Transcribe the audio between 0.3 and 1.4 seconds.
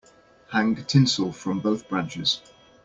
Hang tinsel